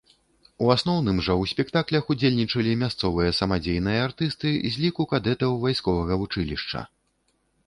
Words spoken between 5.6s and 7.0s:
вайсковага вучылішча.